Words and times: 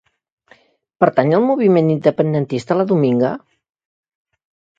Pertany 1.03 1.29
al 1.39 1.45
moviment 1.49 1.91
independentista 1.97 2.79
la 2.81 2.87
Dominga? 2.93 3.31